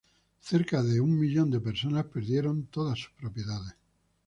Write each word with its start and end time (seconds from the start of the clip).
Cerca 0.41 0.81
de 0.81 0.99
un 0.99 1.19
millón 1.19 1.51
de 1.51 1.59
personas 1.59 2.05
perdieron 2.05 2.65
todas 2.71 2.97
sus 2.97 3.11
propiedades. 3.11 3.75